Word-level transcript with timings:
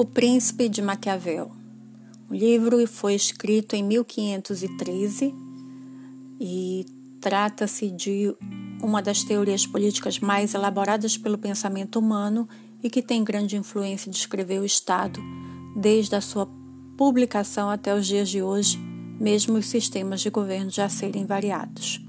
O 0.00 0.04
Príncipe 0.04 0.68
de 0.68 0.80
Maquiavel. 0.80 1.50
O 2.30 2.32
livro 2.32 2.86
foi 2.86 3.16
escrito 3.16 3.74
em 3.74 3.82
1513 3.82 5.34
e 6.38 6.86
trata-se 7.20 7.90
de 7.90 8.32
uma 8.80 9.02
das 9.02 9.24
teorias 9.24 9.66
políticas 9.66 10.20
mais 10.20 10.54
elaboradas 10.54 11.18
pelo 11.18 11.36
pensamento 11.36 11.98
humano 11.98 12.48
e 12.80 12.88
que 12.88 13.02
tem 13.02 13.24
grande 13.24 13.56
influência 13.56 14.08
de 14.08 14.16
escrever 14.16 14.60
o 14.60 14.64
Estado 14.64 15.20
desde 15.76 16.14
a 16.14 16.20
sua 16.20 16.48
publicação 16.96 17.68
até 17.68 17.92
os 17.92 18.06
dias 18.06 18.28
de 18.28 18.40
hoje, 18.40 18.78
mesmo 19.18 19.58
os 19.58 19.66
sistemas 19.66 20.20
de 20.20 20.30
governo 20.30 20.70
já 20.70 20.88
serem 20.88 21.26
variados. 21.26 22.07